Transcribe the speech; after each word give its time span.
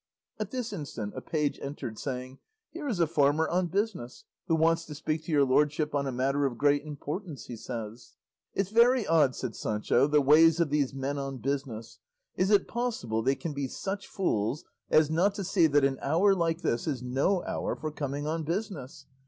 At 0.39 0.49
this 0.49 0.73
instant 0.73 1.13
a 1.15 1.21
page 1.21 1.59
entered 1.61 1.99
saying, 1.99 2.39
"Here 2.71 2.87
is 2.87 2.99
a 2.99 3.05
farmer 3.05 3.47
on 3.47 3.67
business, 3.67 4.23
who 4.47 4.55
wants 4.55 4.83
to 4.85 4.95
speak 4.95 5.25
to 5.25 5.31
your 5.31 5.43
lordship 5.45 5.93
on 5.93 6.07
a 6.07 6.11
matter 6.11 6.43
of 6.47 6.57
great 6.57 6.83
importance, 6.83 7.45
he 7.45 7.55
says." 7.55 8.15
"It's 8.55 8.71
very 8.71 9.05
odd," 9.05 9.35
said 9.35 9.55
Sancho, 9.55 10.07
"the 10.07 10.19
ways 10.19 10.59
of 10.59 10.71
these 10.71 10.91
men 10.95 11.19
on 11.19 11.37
business; 11.37 11.99
is 12.35 12.49
it 12.49 12.67
possible 12.67 13.21
they 13.21 13.35
can 13.35 13.53
be 13.53 13.67
such 13.67 14.07
fools 14.07 14.65
as 14.89 15.11
not 15.11 15.35
to 15.35 15.43
see 15.43 15.67
that 15.67 15.83
an 15.85 15.99
hour 16.01 16.33
like 16.33 16.61
this 16.63 16.87
is 16.87 17.03
no 17.03 17.43
hour 17.43 17.75
for 17.75 17.91
coming 17.91 18.25
on 18.25 18.41
business? 18.43 19.05